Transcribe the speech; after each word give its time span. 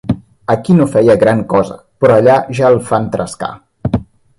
Aquí 0.53 0.75
no 0.77 0.87
feia 0.93 1.17
gran 1.25 1.43
cosa, 1.53 1.77
però 2.01 2.17
allà 2.23 2.41
ja 2.61 2.75
el 2.77 2.83
fan 2.91 3.07
trescar! 3.19 3.55